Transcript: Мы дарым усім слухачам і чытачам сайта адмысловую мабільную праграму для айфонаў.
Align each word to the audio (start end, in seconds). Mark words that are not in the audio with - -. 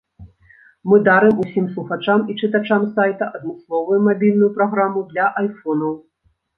Мы 0.91 0.97
дарым 1.07 1.35
усім 1.43 1.65
слухачам 1.75 2.19
і 2.31 2.37
чытачам 2.41 2.89
сайта 2.97 3.31
адмысловую 3.39 4.03
мабільную 4.09 4.53
праграму 4.61 5.09
для 5.15 5.33
айфонаў. 5.45 5.93